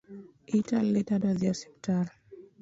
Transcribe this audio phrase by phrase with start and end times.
[0.59, 2.07] Ita lit adwa dhi osiptal